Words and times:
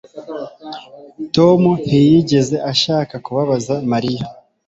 Tom 1.35 1.61
ntiyigeze 1.83 2.55
ashaka 2.71 3.13
kubabaza 3.25 3.75
Mariya 3.91 4.23